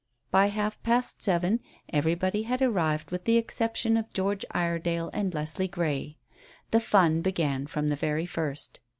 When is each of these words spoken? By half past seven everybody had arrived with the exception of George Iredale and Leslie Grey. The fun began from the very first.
By 0.31 0.47
half 0.47 0.81
past 0.81 1.21
seven 1.21 1.59
everybody 1.89 2.41
had 2.41 2.59
arrived 2.59 3.11
with 3.11 3.25
the 3.25 3.37
exception 3.37 3.97
of 3.97 4.11
George 4.13 4.43
Iredale 4.49 5.11
and 5.13 5.31
Leslie 5.31 5.67
Grey. 5.67 6.17
The 6.71 6.79
fun 6.79 7.21
began 7.21 7.67
from 7.67 7.87
the 7.89 7.95
very 7.95 8.25
first. 8.25 8.79